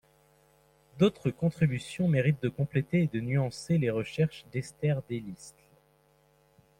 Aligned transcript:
D'autres 0.97 1.29
contributions 1.29 2.07
méritent 2.07 2.41
de 2.41 2.49
compléter 2.49 3.03
et 3.03 3.07
de 3.07 3.19
nuancer 3.19 3.77
les 3.77 3.91
recherches 3.91 4.45
d'Esther 4.51 5.03
Delisle. 5.07 5.53